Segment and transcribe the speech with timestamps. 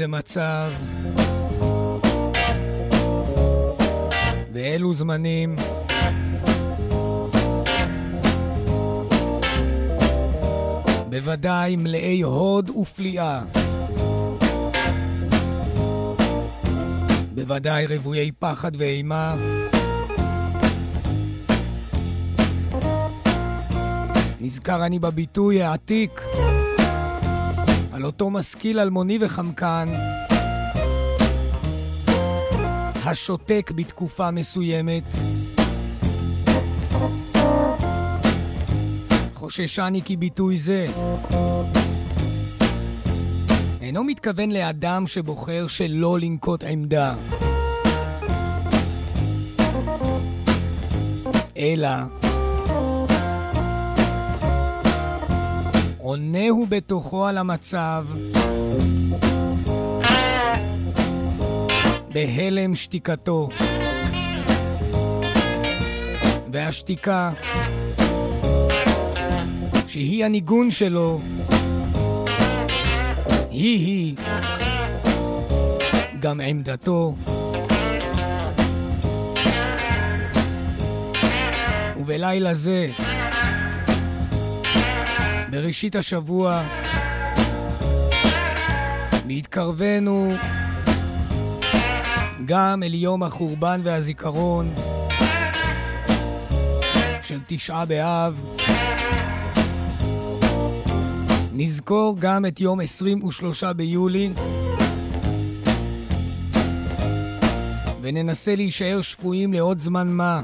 [0.00, 0.70] איזה מצב.
[4.52, 5.56] ואלו זמנים.
[11.08, 13.42] בוודאי מלאי הוד ופליאה.
[17.34, 19.36] בוודאי רוויי פחד ואימה.
[24.40, 26.20] נזכר אני בביטוי העתיק
[28.00, 29.88] על אותו משכיל אלמוני וחמקן
[33.04, 35.02] השותק בתקופה מסוימת.
[39.34, 40.86] חוששני כי ביטוי זה
[43.80, 47.14] אינו מתכוון לאדם שבוחר שלא לנקוט עמדה,
[51.56, 52.19] אלא
[56.10, 58.06] עונה הוא בתוכו על המצב
[62.12, 63.48] בהלם שתיקתו.
[66.52, 67.32] והשתיקה,
[69.86, 71.20] שהיא הניגון שלו,
[73.50, 74.16] היא-היא
[76.20, 77.14] גם עמדתו.
[81.96, 82.90] ובלילה זה,
[85.50, 86.62] בראשית השבוע,
[89.26, 90.32] בהתקרבנו
[92.44, 94.74] גם אל יום החורבן והזיכרון
[97.22, 98.56] של תשעה באב.
[101.52, 104.30] נזכור גם את יום 23 ביולי
[108.00, 110.42] וננסה להישאר שפויים לעוד זמן מה.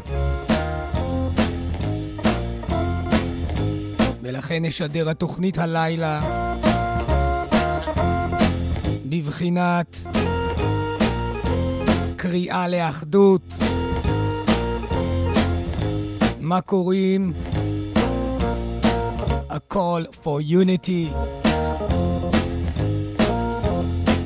[4.27, 6.21] ולכן נשדר התוכנית הלילה
[9.07, 9.99] בבחינת
[12.17, 13.55] קריאה לאחדות.
[16.41, 17.33] מה קוראים?
[19.51, 21.15] A call for unity.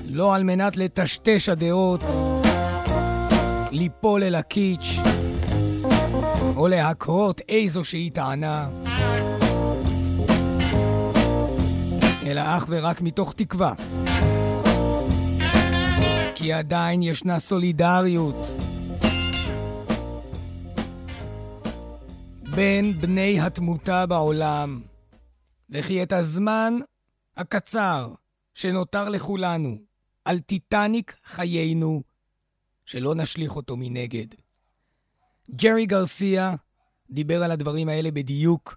[0.05, 2.05] לא על מנת לטשטש הדעות,
[3.71, 4.97] ליפול אל הקיץ',
[6.57, 8.69] או להקרות איזושהי טענה,
[12.31, 13.75] אלא אך ורק מתוך תקווה.
[16.35, 18.47] כי עדיין ישנה סולידריות
[22.55, 24.83] בין בני התמותה בעולם,
[25.71, 26.75] וכי את הזמן
[27.37, 28.13] הקצר
[28.55, 29.79] שנותר לכולנו
[30.25, 32.03] על טיטניק חיינו,
[32.87, 34.27] שלא נשליך אותו מנגד.
[35.51, 36.55] ג'רי גרסיה
[37.11, 38.77] דיבר על הדברים האלה בדיוק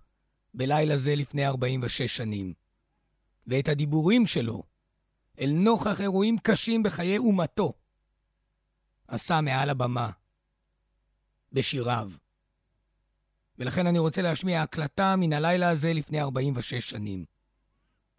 [0.54, 2.63] בלילה זה לפני 46 שנים.
[3.48, 4.64] ואת הדיבורים שלו
[5.40, 7.74] אל נוכח אירועים קשים בחיי אומתו,
[9.08, 10.12] עשה מעל הבמה,
[11.52, 12.12] בשיריו.
[13.60, 17.26] ולכן אני רוצה להשמיע הקלטה מן הלילה הזה לפני 46 שנים.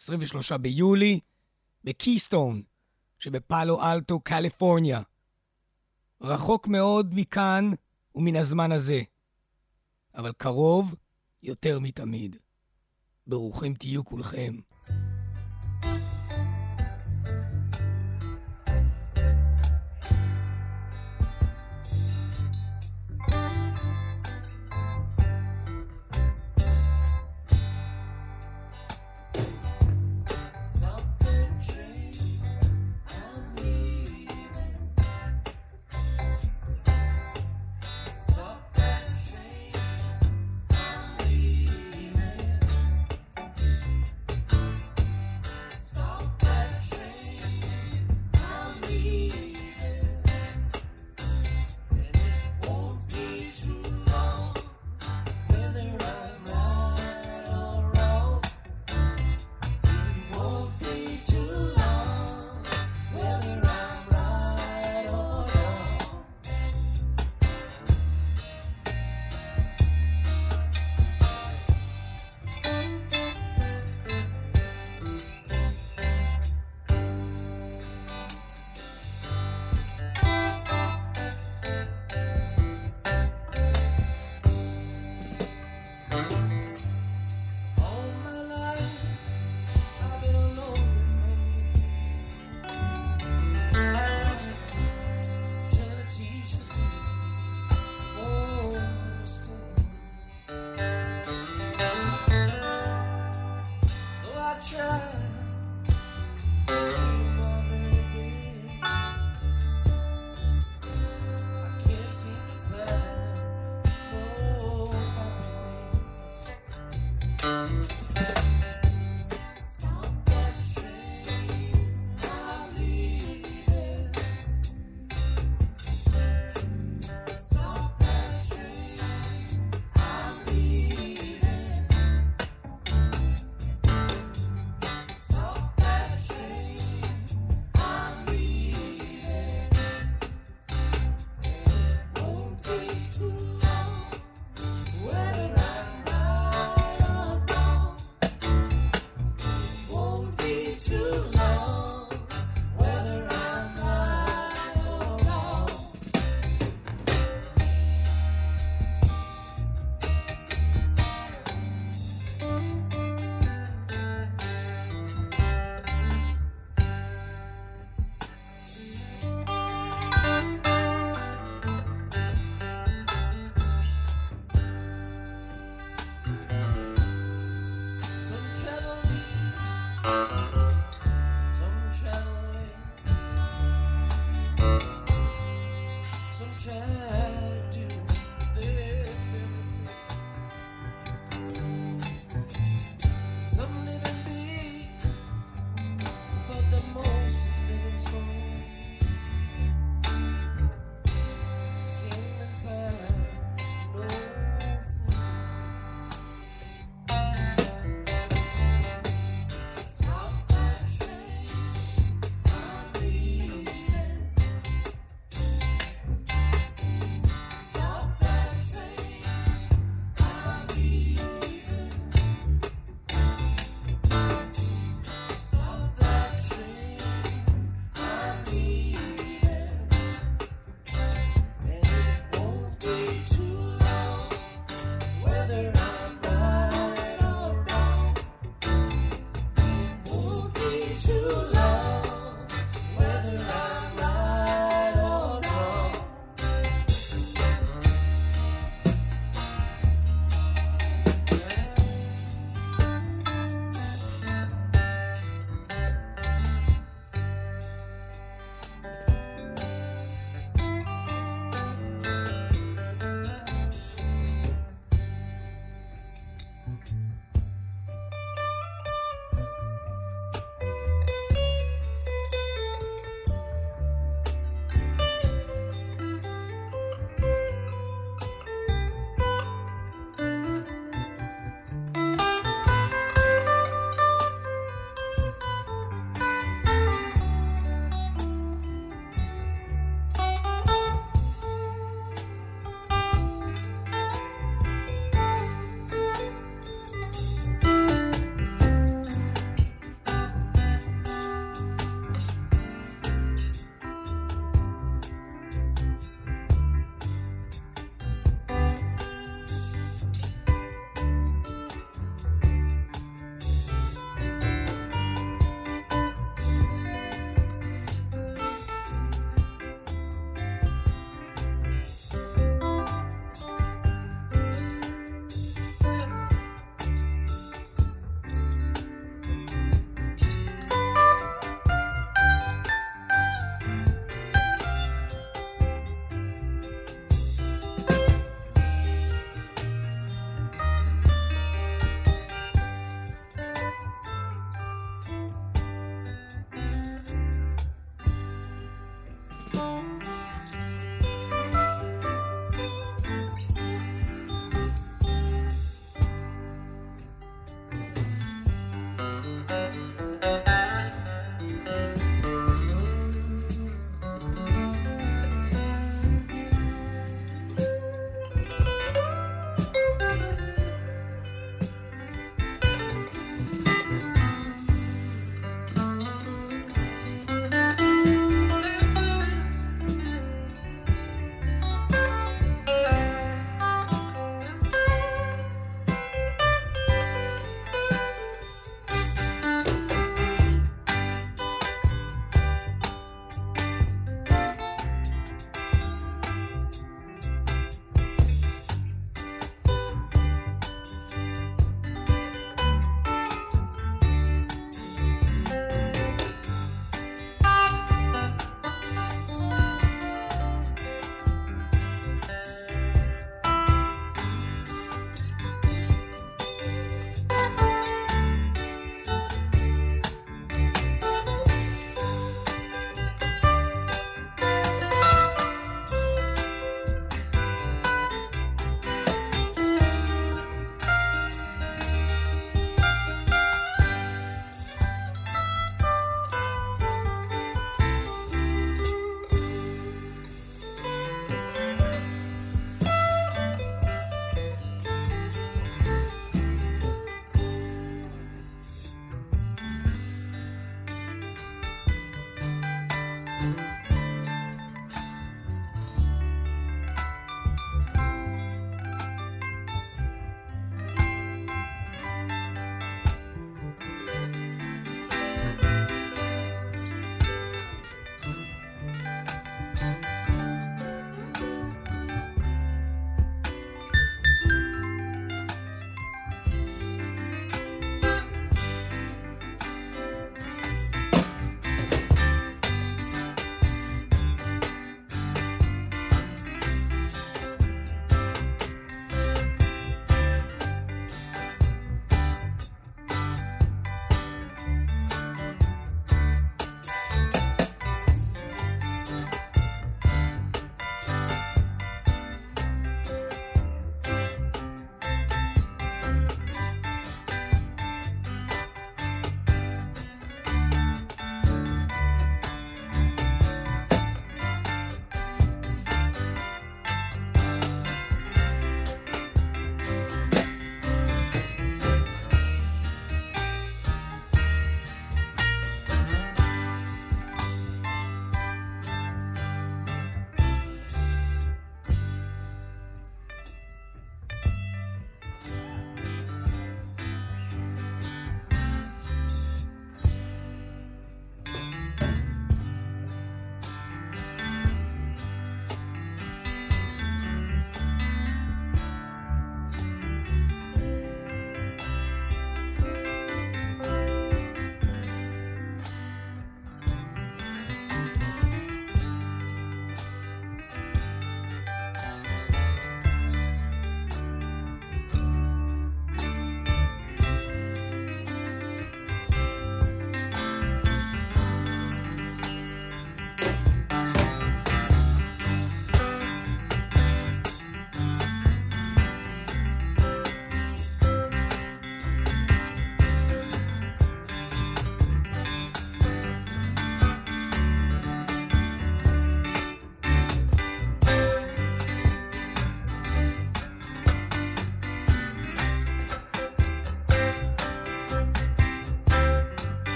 [0.00, 1.20] 23 ביולי,
[1.84, 2.62] בקיסטון
[3.18, 5.02] שבפאלו אלטו, קליפורניה.
[6.20, 7.70] רחוק מאוד מכאן
[8.14, 9.00] ומן הזמן הזה,
[10.14, 10.94] אבל קרוב
[11.42, 12.36] יותר מתמיד.
[13.26, 14.56] ברוכים תהיו כולכם.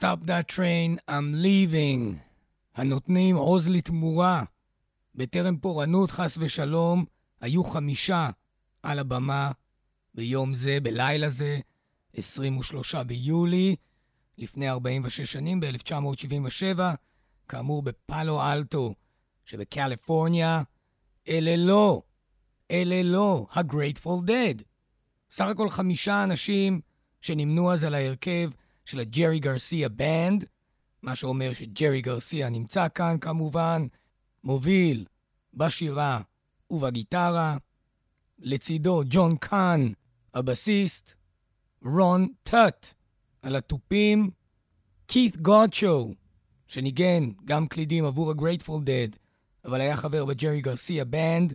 [0.00, 2.16] Stop that train, I'm leaving.
[2.74, 4.44] הנותנים עוז לתמורה.
[5.14, 7.04] בטרם פורענות, חס ושלום,
[7.40, 8.30] היו חמישה
[8.82, 9.50] על הבמה
[10.14, 11.58] ביום זה, בלילה זה,
[12.16, 13.76] 23 ביולי,
[14.38, 16.80] לפני 46 שנים, ב-1977,
[17.48, 18.94] כאמור בפאלו אלטו
[19.44, 20.62] שבקליפורניה.
[21.28, 22.02] אלה לא,
[22.70, 24.62] אלה לא ה-Grateful Dead.
[25.30, 26.80] סך הכל חמישה אנשים
[27.20, 28.50] שנמנו אז על ההרכב
[28.84, 30.44] של הג'רי גרסיה בנד,
[31.02, 33.86] מה שאומר שג'רי גרסיה נמצא כאן כמובן,
[34.44, 35.04] מוביל
[35.54, 36.20] בשירה
[36.70, 37.56] ובגיטרה,
[38.38, 39.92] לצידו ג'ון קאן,
[40.34, 41.14] הבסיסט,
[41.84, 42.94] רון טאט
[43.42, 44.30] על התופים,
[45.08, 46.14] קית' גודשו,
[46.66, 49.16] שניגן גם קלידים עבור ה-Grateful Dead,
[49.64, 51.54] אבל היה חבר בג'רי גרסיה בנד,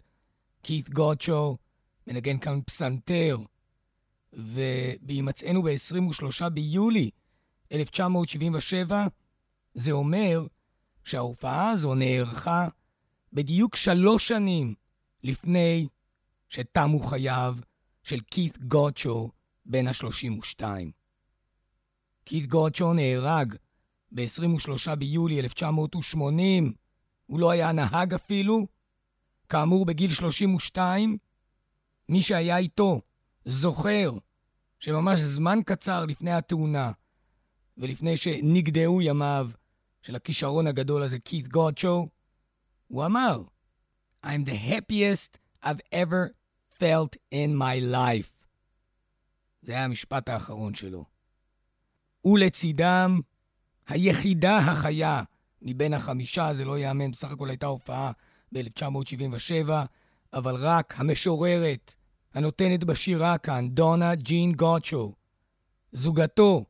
[0.63, 1.57] כית גודשו,
[2.07, 3.37] מנגן כאן פסנתר,
[4.35, 7.09] ובהימצאנו ב-23 ביולי
[7.71, 9.07] 1977,
[9.73, 10.47] זה אומר
[11.03, 12.67] שההופעה הזו נערכה
[13.33, 14.73] בדיוק שלוש שנים
[15.23, 15.87] לפני
[16.49, 17.55] שתמו חייו
[18.03, 19.29] של כית גודשו
[19.65, 20.63] בן ה-32.
[22.25, 23.55] כית גודשו נהרג
[24.11, 26.73] ב-23 ביולי 1980,
[27.25, 28.67] הוא לא היה נהג אפילו,
[29.49, 31.17] כאמור בגיל 32,
[32.09, 33.01] מי שהיה איתו
[33.45, 34.11] זוכר
[34.79, 36.91] שממש זמן קצר לפני התאונה
[37.77, 39.49] ולפני שנגדעו ימיו
[40.01, 42.07] של הכישרון הגדול הזה, כית גודשו,
[42.87, 43.41] הוא אמר,
[44.25, 46.33] I'm the happiest I've ever
[46.79, 48.45] felt in my life.
[49.61, 51.05] זה היה המשפט האחרון שלו.
[52.25, 53.19] ולצידם,
[53.87, 55.23] היחידה החיה
[55.61, 58.11] מבין החמישה, זה לא ייאמן, בסך הכל הייתה הופעה
[58.51, 59.71] ב-1977,
[60.33, 61.95] אבל רק המשוררת
[62.35, 65.13] הנותנת בשירה כאן, דונה ג'ין גוצ'ו,
[65.91, 66.65] זוגתו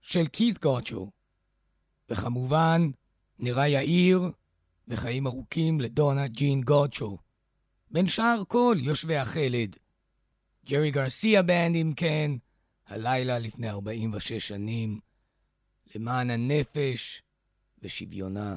[0.00, 1.10] של כית גוצ'ו,
[2.08, 2.90] וכמובן,
[3.38, 4.30] נראה יאיר
[4.88, 7.18] וחיים ארוכים לדונה ג'ין גוצ'ו.
[7.90, 9.76] בין שאר כל יושבי החלד.
[10.66, 12.30] ג'רי גרסיה בנד, אם כן,
[12.86, 15.00] הלילה לפני 46 שנים,
[15.94, 17.22] למען הנפש
[17.82, 18.56] ושוויונה.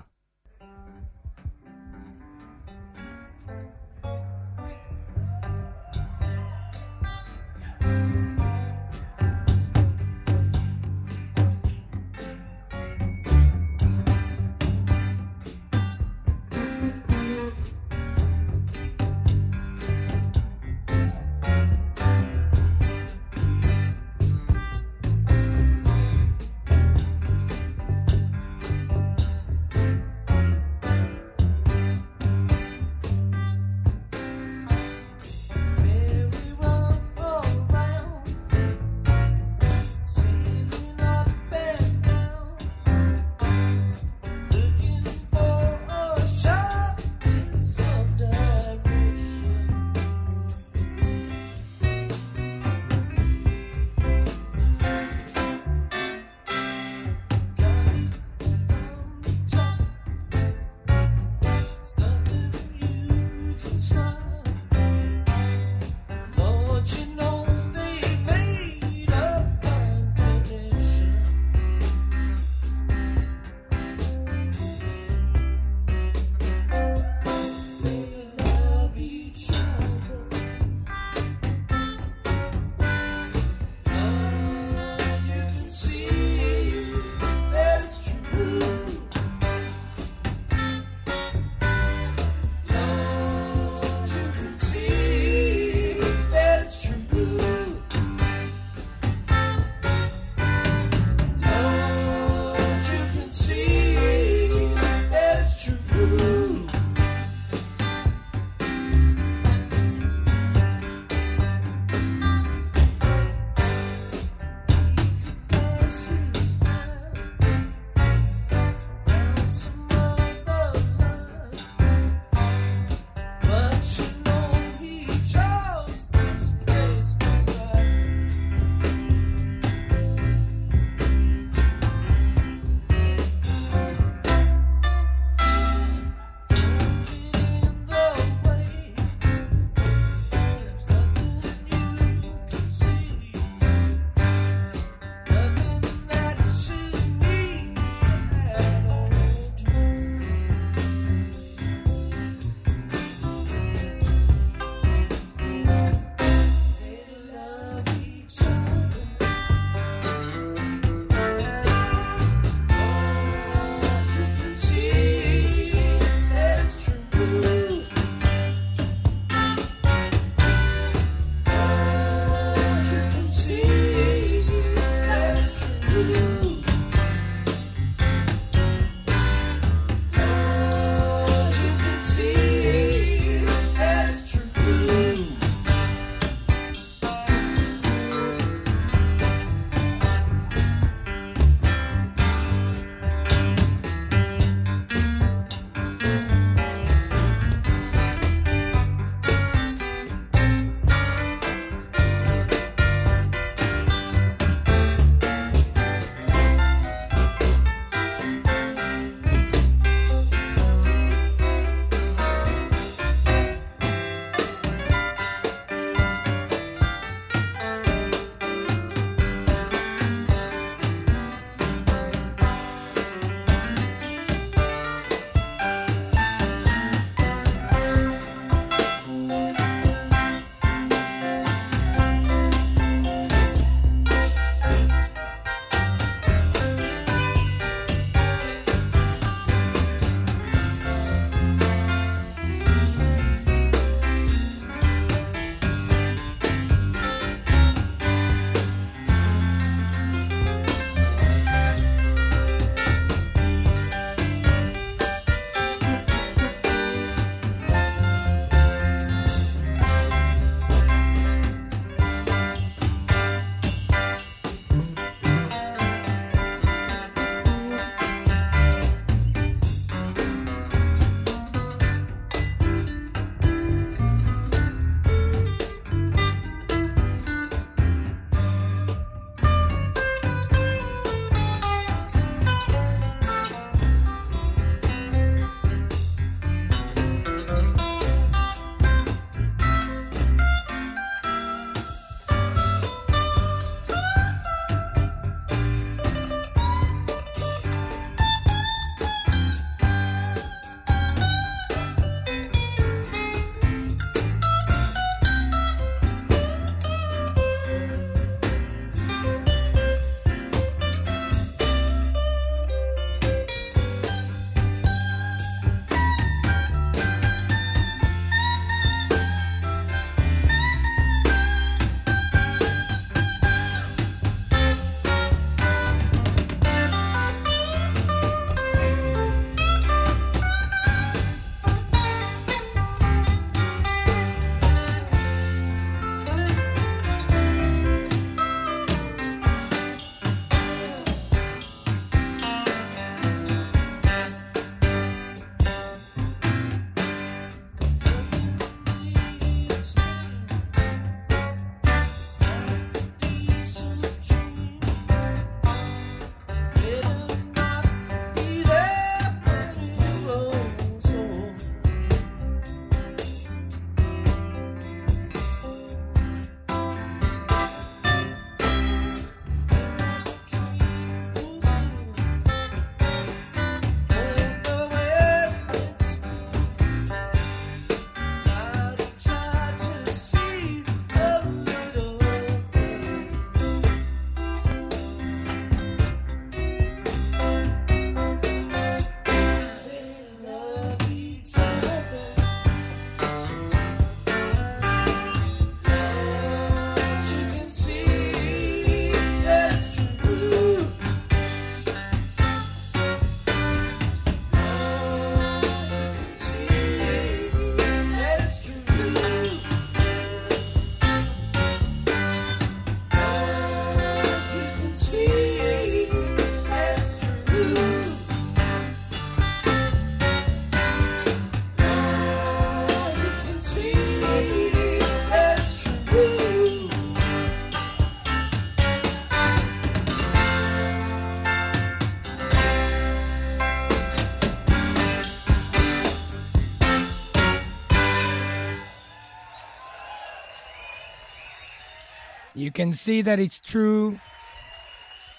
[442.57, 444.17] You can see that it's true,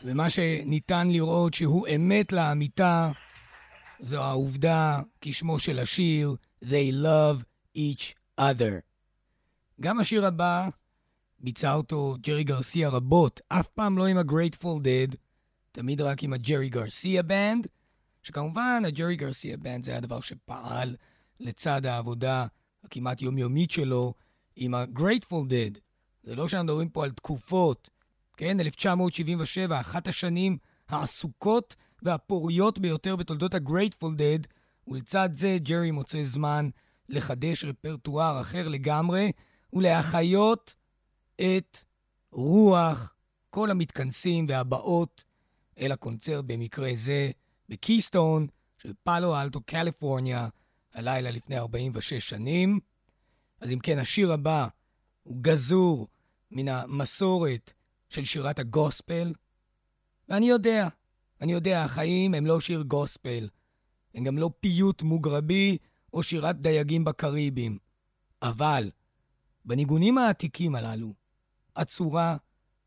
[0.02, 3.10] ומה שניתן לראות שהוא אמת לאמיתה,
[4.00, 7.42] זו העובדה, כשמו של השיר, They love
[7.76, 8.80] each other.
[9.80, 10.68] גם השיר הבא,
[11.40, 15.16] ביצע אותו ג'רי גרסיה רבות, אף פעם לא עם ה-Grateful Dead,
[15.72, 17.66] תמיד רק עם הג'רי גרסיה בנד,
[18.22, 20.96] שכמובן הג'רי גרסיה בנד זה היה דבר שפעל
[21.40, 22.46] לצד העבודה
[22.84, 24.14] הכמעט יומיומית שלו
[24.56, 25.87] עם ה-Grateful Dead.
[26.22, 27.90] זה לא שאנחנו מדברים פה על תקופות,
[28.36, 28.60] כן?
[28.60, 34.46] 1977, אחת השנים העסוקות והפוריות ביותר בתולדות ה-Grateful Dead,
[34.86, 36.68] ולצד זה ג'רי מוצא זמן
[37.08, 39.32] לחדש רפרטואר אחר לגמרי
[39.72, 40.74] ולהחיות
[41.40, 41.78] את
[42.32, 43.14] רוח
[43.50, 45.24] כל המתכנסים והבאות
[45.78, 47.30] אל הקונצרט במקרה זה
[47.68, 48.46] בקיסטון
[48.78, 50.48] של פאלו אלטו, קליפורניה,
[50.94, 52.80] הלילה לפני 46 שנים.
[53.60, 54.68] אז אם כן, השיר הבא
[55.28, 56.08] הוא גזור
[56.50, 57.72] מן המסורת
[58.08, 59.32] של שירת הגוספל.
[60.28, 60.88] ואני יודע,
[61.40, 63.48] אני יודע, החיים הם לא שיר גוספל.
[64.14, 65.78] הם גם לא פיוט מוגרבי
[66.12, 67.78] או שירת דייגים בקריבים.
[68.42, 68.90] אבל
[69.64, 71.14] בניגונים העתיקים הללו,
[71.76, 72.36] הצורה,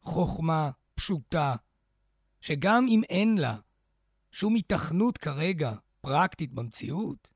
[0.02, 1.56] חוכמה, פשוטה,
[2.42, 3.58] שגם אם אין לה
[4.32, 7.32] שום התכנות כרגע פרקטית במציאות,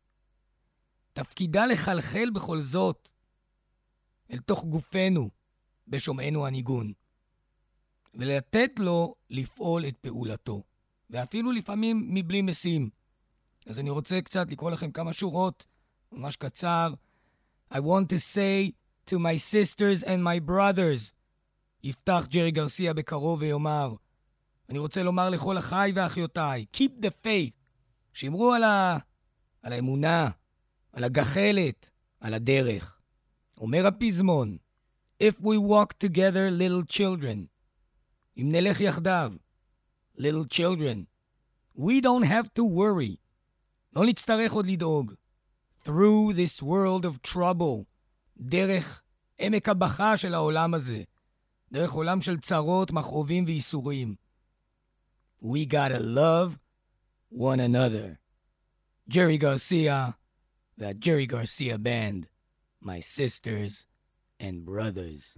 [1.13, 3.14] תפקידה לחלחל בכל זאת
[4.31, 5.29] אל תוך גופנו
[5.88, 6.93] בשומענו הניגון,
[8.13, 10.63] ולתת לו לפעול את פעולתו,
[11.09, 12.89] ואפילו לפעמים מבלי משים.
[13.65, 15.65] אז אני רוצה קצת לקרוא לכם כמה שורות,
[16.11, 16.93] ממש קצר.
[17.73, 18.71] I want to say
[19.09, 21.13] to my sisters and my brothers,
[21.83, 23.95] יפתח ג'רי גרסיה בקרוב ויאמר,
[24.69, 27.55] אני רוצה לומר לכל אחיי ואחיותיי, Keep the faith,
[28.13, 28.97] שמרו על, ה...
[29.61, 30.29] על האמונה,
[30.93, 32.94] על הגחלת, על הדרך.
[33.59, 34.56] אומר הפזמון,
[35.22, 37.46] If we walk together, little children,
[38.37, 39.33] אם נלך יחדיו,
[40.18, 41.06] little children,
[41.76, 43.16] we don't have to worry,
[43.96, 45.14] לא נצטרך עוד לדאוג.
[45.85, 47.85] Through this world of trouble,
[48.38, 49.02] דרך
[49.38, 51.02] עמק הבכה של העולם הזה,
[51.72, 54.14] דרך עולם של צרות, מכאובים וייסורים.
[55.42, 56.59] We gotta love
[57.33, 58.18] one another.
[59.09, 60.16] Jerry Garcia,
[60.78, 62.26] the Jerry Garcia Band,
[62.81, 63.85] my sisters
[64.39, 65.38] and brothers.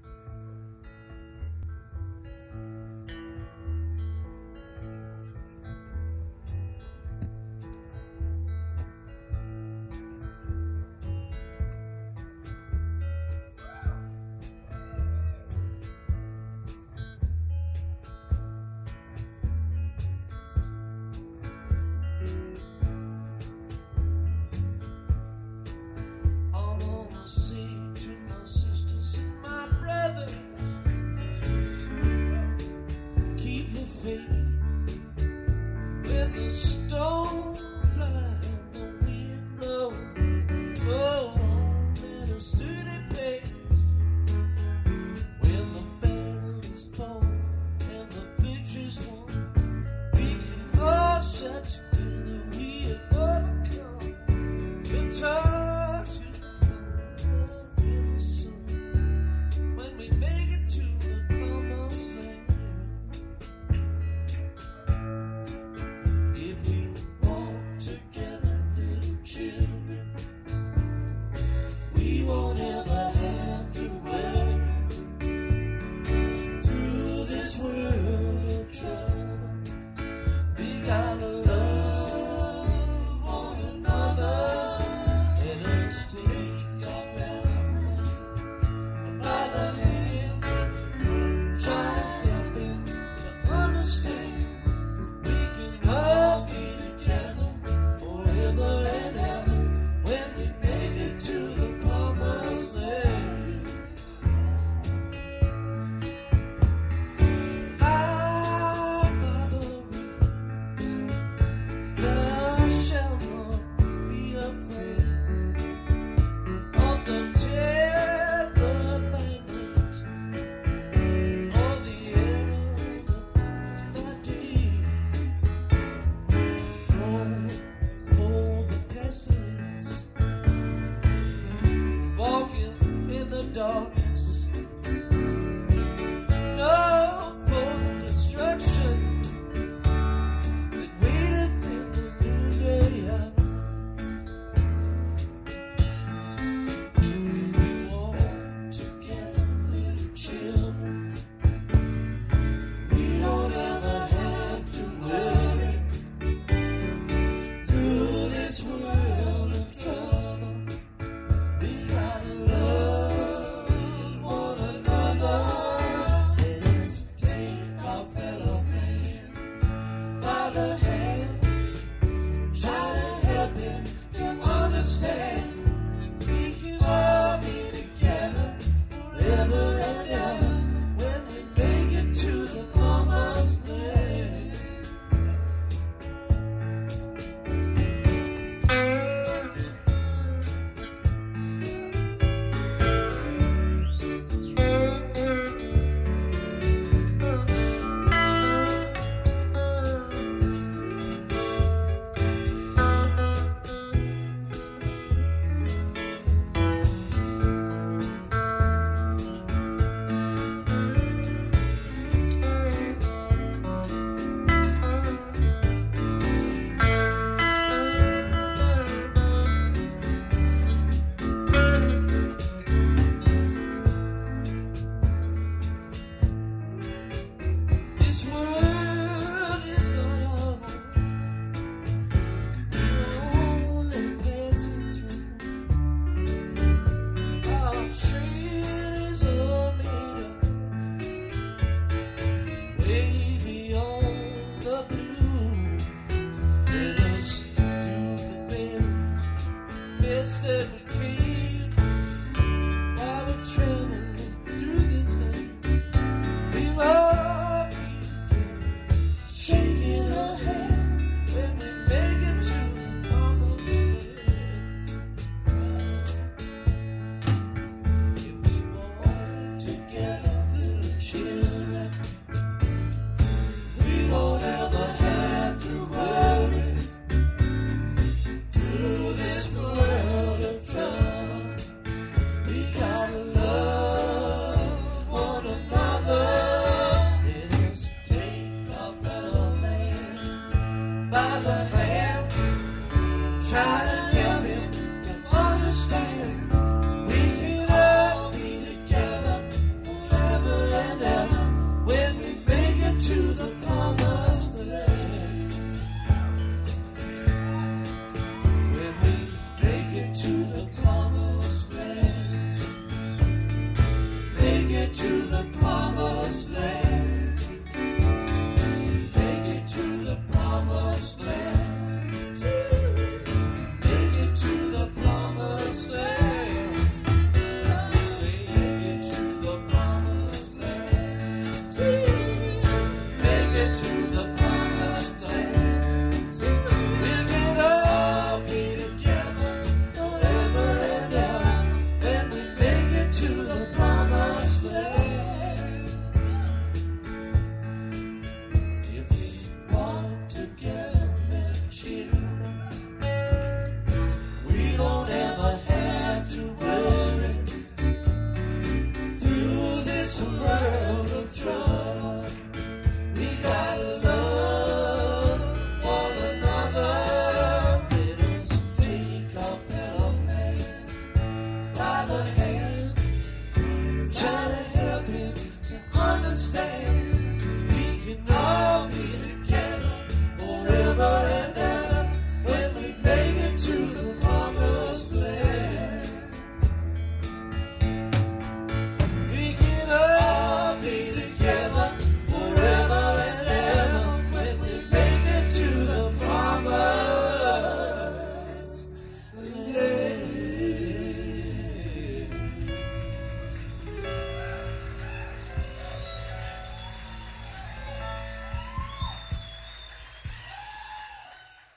[293.48, 293.87] Child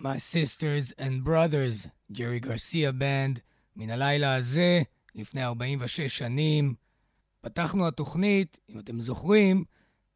[0.01, 3.41] My Sisters and Brothers, ג'רי גרסיה בנד,
[3.77, 4.83] מן הלילה הזה,
[5.15, 6.75] לפני 46 שנים.
[7.41, 9.65] פתחנו התוכנית, אם אתם זוכרים,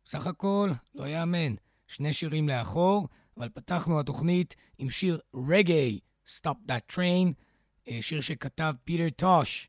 [0.04, 1.54] בסך הכל, לא יאמן,
[1.86, 7.32] שני שירים לאחור, אבל פתחנו התוכנית עם שיר רגעי, Stop That Train,
[7.88, 9.68] אה, שיר שכתב פיטר טוש.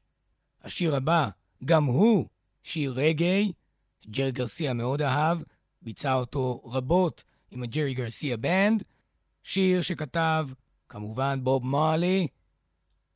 [0.64, 1.30] השיר הבא,
[1.66, 2.28] גם הוא
[2.64, 3.52] שיר רגעי,
[4.00, 5.38] שג'רי גרסיה מאוד אהב,
[5.82, 8.84] ביצע אותו רבות עם הג'רי גרסיה בנד.
[9.48, 10.48] שיר שכתב,
[10.90, 12.28] כמובן, בוב מרלי,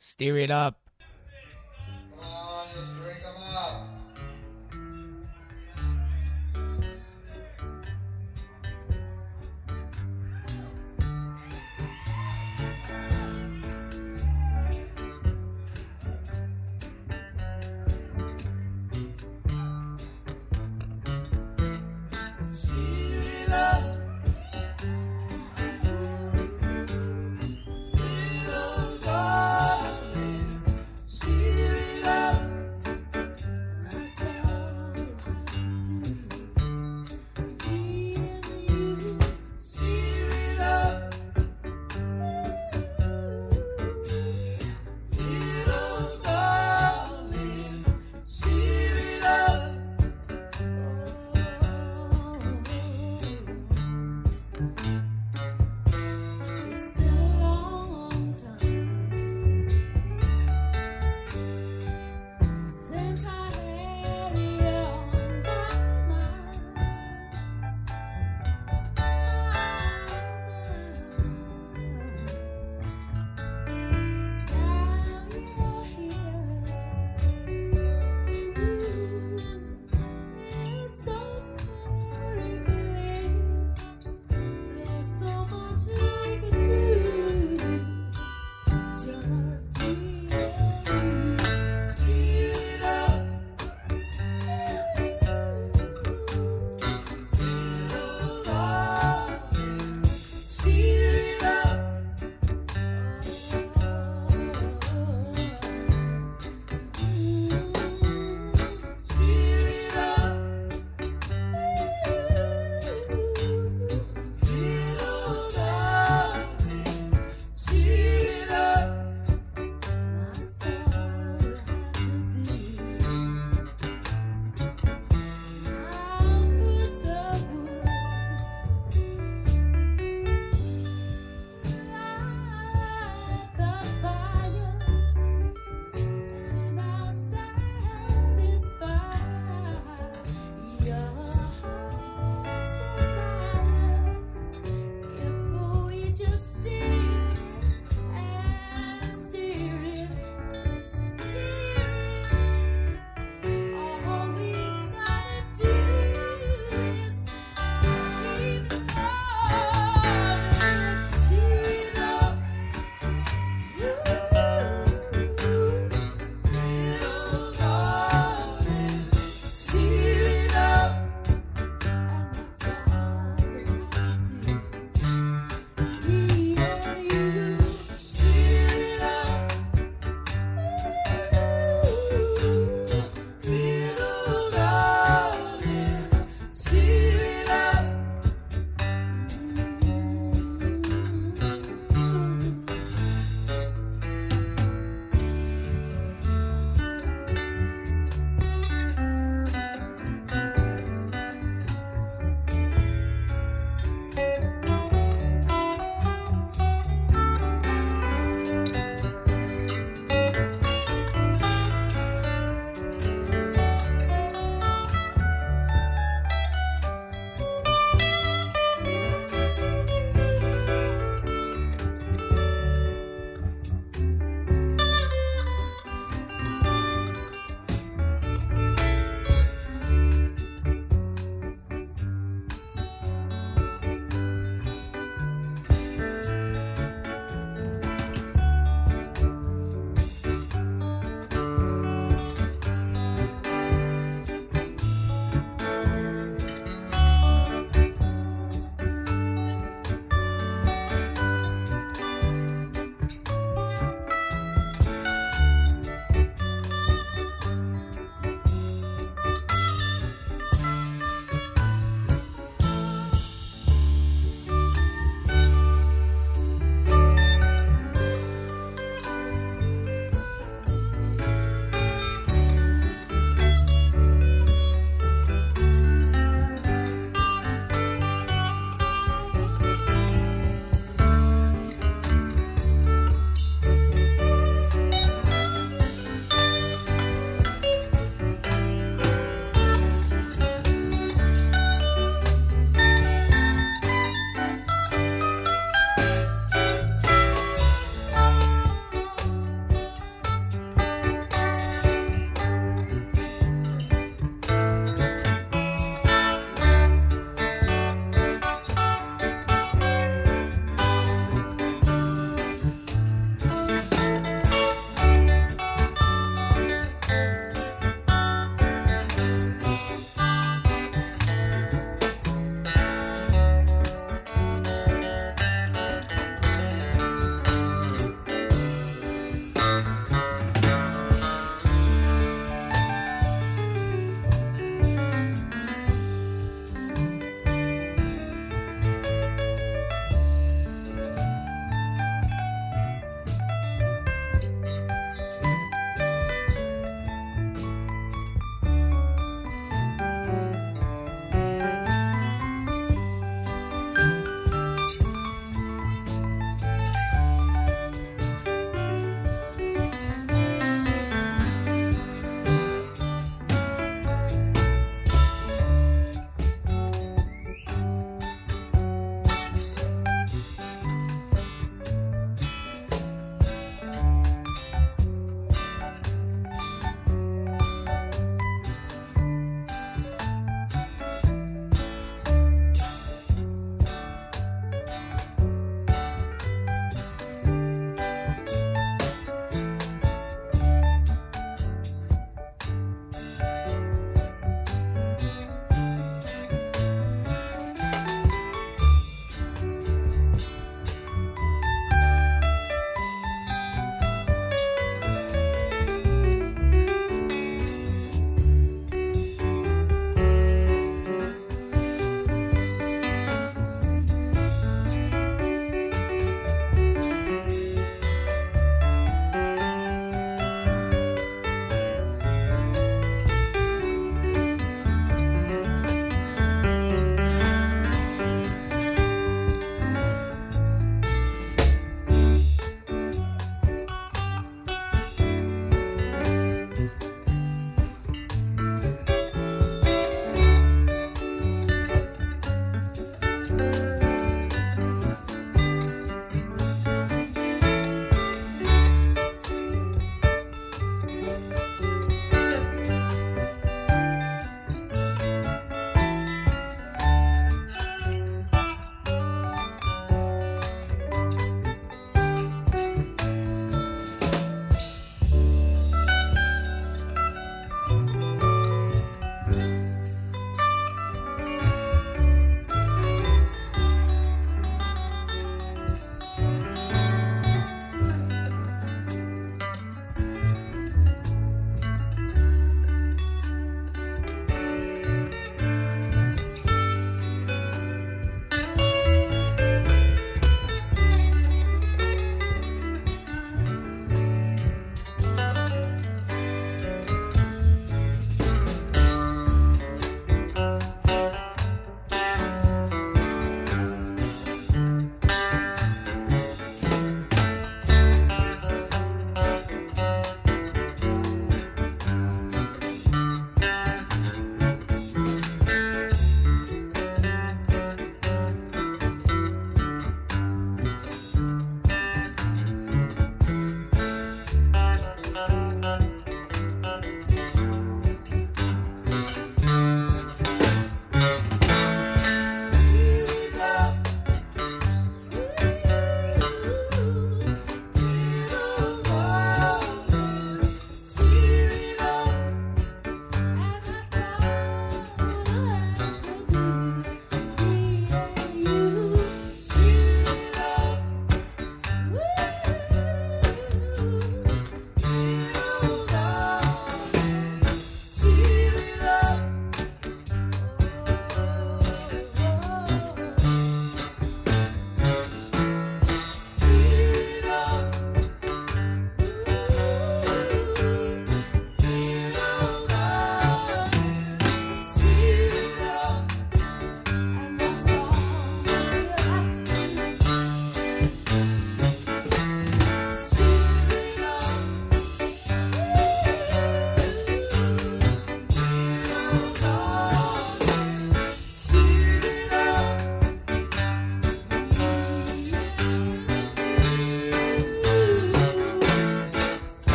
[0.00, 0.87] Steer It Up.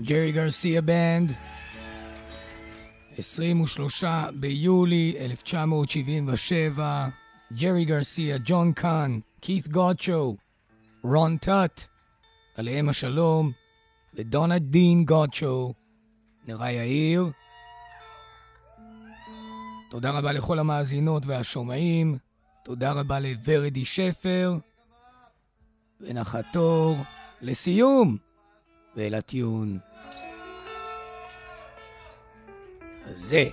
[0.00, 1.32] ג'רי גרסיה בנד,
[3.18, 7.08] 23 ביולי 1977,
[7.52, 10.36] ג'רי גרסיה, ג'ון קאן, כית גודשו,
[11.04, 11.86] רון טאט,
[12.56, 13.52] עליהם השלום,
[14.14, 15.72] ודונה דין גודשו,
[16.46, 17.30] נראה יאיר.
[19.90, 22.18] תודה רבה לכל המאזינות והשומעים,
[22.64, 24.56] תודה רבה לוורדי שפר,
[26.00, 26.96] ונחתור
[27.40, 28.16] לסיום
[28.96, 29.78] ולטיון.
[33.12, 33.44] זה.